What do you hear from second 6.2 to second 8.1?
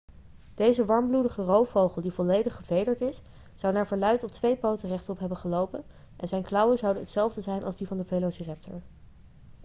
zijn klauwen zouden hetzelfde zijn als die van de